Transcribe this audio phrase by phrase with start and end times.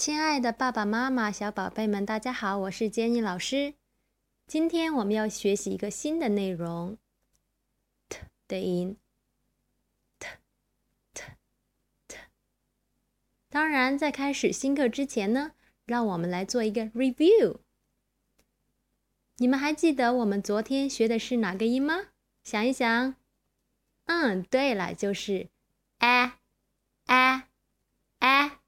[0.00, 3.74] 亲爱的爸爸妈妈、小宝贝们，大家好，我是 Jenny 老师。
[4.46, 6.96] 今天我们要学习一个新的内容
[8.08, 8.96] ，t 的音
[10.18, 10.26] ，t
[11.12, 11.22] t
[12.08, 12.16] t。
[13.50, 15.52] 当然，在开始新课之前呢，
[15.84, 17.58] 让我们来做一个 review。
[19.36, 22.06] 你们还记得我们昨天学的是哪个音吗？
[22.42, 23.14] 想一想。
[24.06, 25.50] 嗯，对了，就是
[25.98, 26.38] a
[27.04, 27.42] a
[28.20, 28.59] a。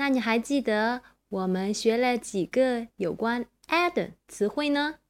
[0.00, 5.00] 那你还记得我们学了几个有关 a 的词汇呢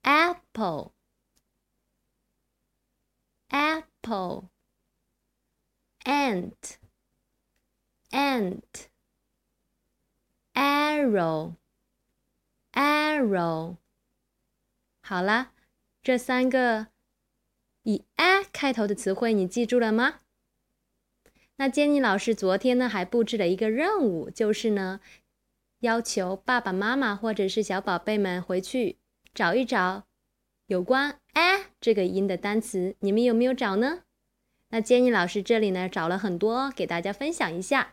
[0.00, 0.92] ？apple
[3.48, 4.48] apple
[6.04, 6.76] ant
[8.12, 8.62] ant
[10.54, 11.56] arrow
[12.72, 13.76] arrow
[15.02, 15.52] 好啦，
[16.02, 16.86] 这三个
[17.82, 20.21] 以 a 开头的词汇，你记住了吗？
[21.56, 25.00] 那 Jenny 老师昨天呢，还布置了一个任务，就是呢，
[25.80, 28.96] 要求爸爸妈妈或者是小宝贝们回去
[29.32, 30.04] 找一找
[30.66, 32.96] 有关 a 这个音的单词。
[33.00, 34.02] 你们有没有找呢？
[34.70, 37.92] 那 Jenny 老师这里呢，找了很多，给大家分享一下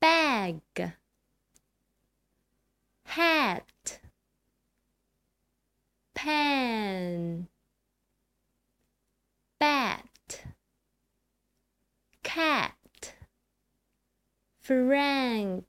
[0.00, 0.92] ：bag。
[14.72, 15.64] Frank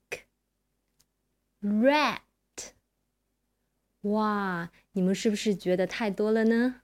[1.61, 2.19] rat
[4.01, 6.81] 哇，你们是不是觉得太多了呢？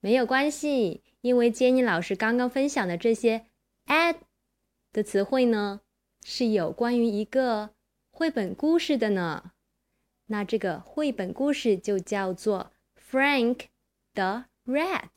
[0.00, 3.46] 没有关系，因为 Jenny 老师刚刚分享的这些
[3.86, 4.18] ad
[4.92, 5.80] 的词汇呢，
[6.22, 7.70] 是有关于一个
[8.10, 9.52] 绘本故事的呢。
[10.26, 12.72] 那这个绘本故事就叫做
[13.10, 13.66] 《Frank
[14.14, 15.10] the Rat》，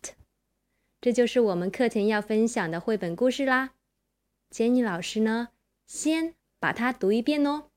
[1.00, 3.74] 这就是我们课前要分享的绘本故事啦。
[4.50, 5.50] Jenny 老师呢，
[5.87, 7.71] 先把它读一遍哦。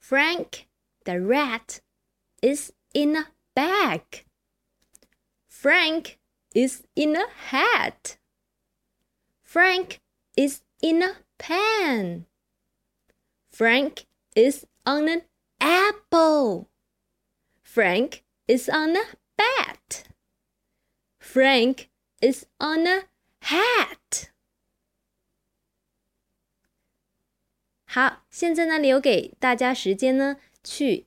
[0.00, 0.66] Frank
[1.04, 1.80] the rat
[2.40, 4.24] is in a bag.
[5.48, 6.18] Frank
[6.54, 8.16] is in a hat.
[9.42, 10.00] Frank
[10.36, 12.26] is in a pen.
[13.50, 15.22] Frank is on an
[15.60, 16.68] apple.
[17.62, 19.04] Frank is on a
[19.36, 20.04] bat.
[21.18, 21.88] Frank
[22.20, 23.04] is on a
[23.40, 24.30] hat.
[27.93, 31.05] 好，现在呢，留给大家时间呢，去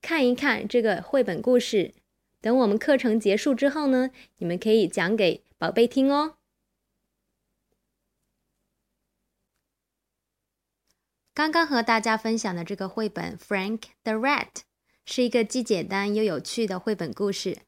[0.00, 1.92] 看一看这个绘本故事。
[2.40, 6.38] 等我们课程结束之后呢，你们可以讲给宝贝听哦。
[11.34, 14.46] 刚刚和大家分享的这个绘本《Frank the Rat》
[15.04, 17.58] 是一个既简单又有趣的绘本故事，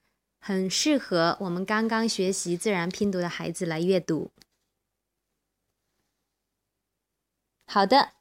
[0.41, 4.31] 很适合我们刚刚学习自然拼读的孩子来阅读。
[7.67, 8.14] 好的，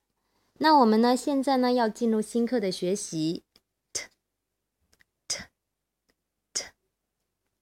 [0.64, 3.44] 那我们呢现在呢要进入新课的学习。
[3.92, 4.04] t
[5.28, 5.44] t
[6.54, 6.64] t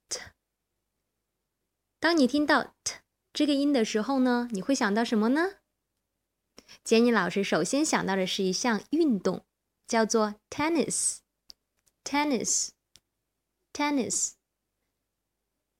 [0.07, 0.19] t。
[1.99, 2.99] 当你听到 t
[3.33, 5.53] 这个音的时候呢，你会想到什么呢？
[6.83, 9.43] 杰尼老师首先想到的是一项运动，
[9.87, 11.21] 叫做 tennis。
[12.03, 12.73] tennis，tennis。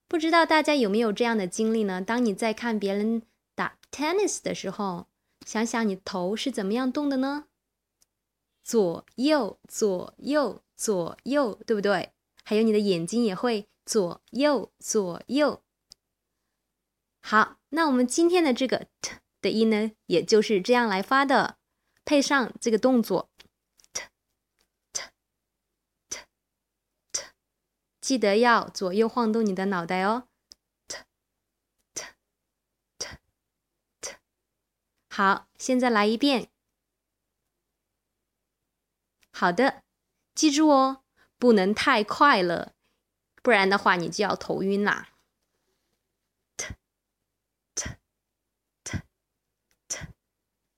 [0.08, 2.02] 不知道大家有没有这样的经历呢？
[2.02, 3.22] 当你在看别人
[3.54, 5.06] 打 tennis 的时候，
[5.44, 7.46] 想想你头是怎么样动的呢？
[8.62, 12.12] 左右，左右，左右，对不对？
[12.44, 15.62] 还有你的眼睛也会左右，左右。
[17.20, 19.16] 好，那我们今天的这个 t。
[19.42, 21.58] 的音呢，也就是这样来发的，
[22.04, 23.28] 配上这个动作
[23.92, 24.02] ，t
[24.92, 25.02] t
[26.08, 26.20] t
[27.10, 27.22] t，
[28.00, 30.28] 记得要左右晃动你的脑袋哦
[30.86, 30.98] ，t
[31.92, 32.04] t
[32.98, 33.08] t
[34.00, 34.12] t。
[35.14, 36.48] 好，现在来一遍。
[39.30, 39.82] 好的，
[40.34, 41.02] 记住哦，
[41.36, 42.72] 不能太快了，
[43.42, 45.10] 不然的话你就要头晕啦。
[47.76, 47.98] ttt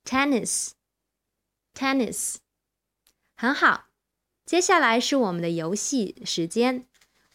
[0.04, 0.72] tennis
[1.72, 2.38] tennis
[3.36, 3.84] 很好。
[4.44, 6.88] 接下来是我们的游戏时间。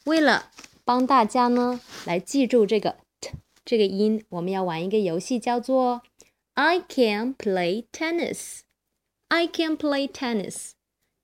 [0.03, 0.51] 为了
[0.83, 3.31] 帮大家呢来记住这个 t
[3.63, 6.01] 这个音，我们要玩一个游戏，叫做
[6.61, 8.63] I can play tennis。
[9.29, 10.71] I can play tennis，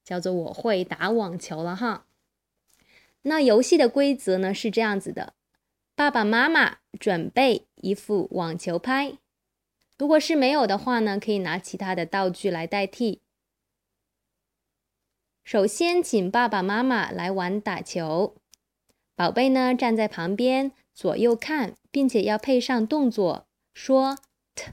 [0.05, 2.07] 叫做我会打网球了哈。
[3.23, 5.33] 那游戏的规则呢是这样子的：
[5.93, 9.17] 爸爸妈妈准备一副网球拍。
[9.97, 13.21] 如果是没有的话呢，可以拿其他的道具来代替。
[15.43, 18.37] 首先，请爸爸妈妈来玩打球，
[19.17, 24.17] 宝贝呢站在旁边左右看，并且要配上动作，说
[24.55, 24.71] t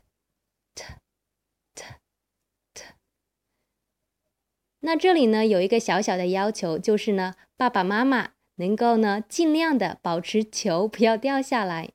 [0.75, 0.85] t
[1.75, 1.85] t
[2.75, 2.85] t。
[4.85, 11.91] 那这里呢有一个小小的要求，就是呢爸爸妈妈能够呢尽量的保持球不要掉下来，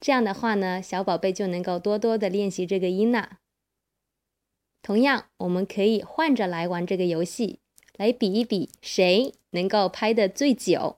[0.00, 3.38] 这样的话呢小宝贝就能够多多的练习这个音了。
[4.82, 7.58] 同样，我们可以换着来玩这个游戏，
[7.96, 10.96] 来比一比谁能够拍的最久。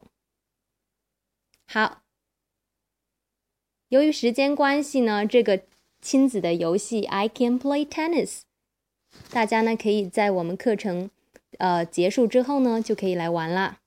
[1.66, 2.02] 好，
[3.88, 5.62] 由于时间关系呢，这个
[6.00, 8.42] 亲子的游戏 I can play tennis，
[9.30, 11.10] 大家呢可以在我们课程
[11.58, 13.80] 呃结束之后呢就可以来玩了。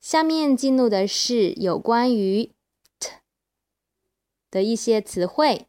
[0.00, 2.50] 下面进入的是有关于
[2.98, 3.12] t。
[4.50, 5.68] 的一些词汇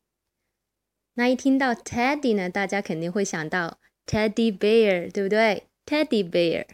[1.14, 6.66] 那一听到 teddy 呢，大家肯定会想到 teddy bear，对不对？teddy bear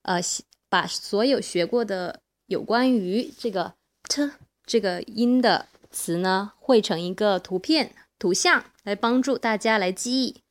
[0.04, 0.22] 呃，
[0.70, 3.74] 把所有学过的有关于这个
[4.10, 4.32] t
[4.66, 10.43] 这个音的词呢，绘成一个图片图像，来帮助大家来记忆。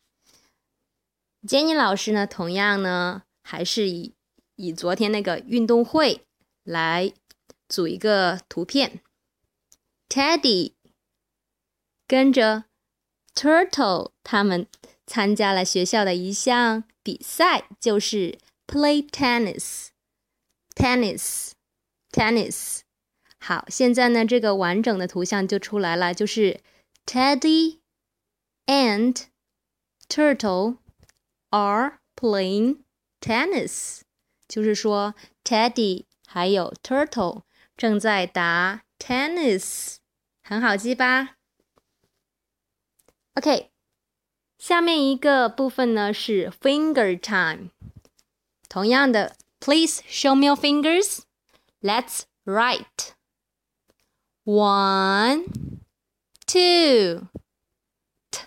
[1.46, 4.14] Jenny 老师呢，同样呢，还是以
[4.56, 6.24] 以昨天那个运动会
[6.62, 7.12] 来
[7.68, 9.00] 组一个图片。
[10.08, 10.72] Teddy
[12.06, 12.64] 跟着
[13.34, 14.66] Turtle 他们
[15.06, 18.38] 参加了学校的一项比赛，就是。
[18.64, 19.88] Play tennis,
[20.74, 21.50] tennis,
[22.10, 22.80] tennis。
[23.38, 26.60] 好，现在呢，这个完整的图像就出来了，就是
[27.04, 27.80] Teddy
[28.64, 29.24] and
[30.08, 30.78] Turtle
[31.51, 32.83] are playing
[33.19, 34.01] tennis。
[34.47, 37.43] 就是说，Teddy 还有 Turtle
[37.75, 39.97] 正在打 tennis，
[40.41, 41.35] 很好记吧？
[43.33, 43.71] OK，
[44.57, 47.71] 下面一个部分呢是 finger time。
[48.69, 51.23] 同样的，Please show me your fingers.
[51.81, 53.13] Let's write.
[54.45, 55.45] One,
[56.45, 57.27] two,
[58.31, 58.39] t.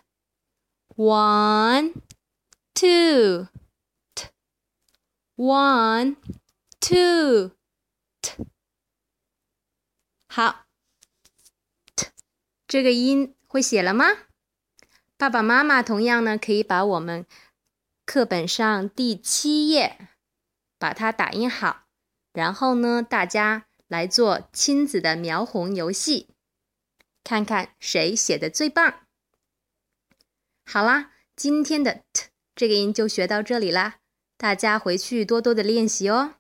[0.97, 1.93] One,
[2.76, 3.48] two,
[4.14, 4.28] t.
[5.38, 6.18] One,
[6.82, 7.52] two,
[8.22, 8.46] t.
[10.28, 10.66] 好
[11.96, 12.08] ，t
[12.68, 14.06] 这个音会写了吗？
[15.18, 17.26] 爸爸妈妈同样呢，可以把我们
[18.06, 20.10] 课本上第七页
[20.78, 21.86] 把它打印好，
[22.34, 26.28] 然后呢，大家来做亲子的描红游戏，
[27.24, 29.08] 看看谁写的最棒。
[30.66, 33.96] 好啦，今天的 t 这个音就学到这里啦，
[34.38, 36.36] 大家回去多多的练习哦。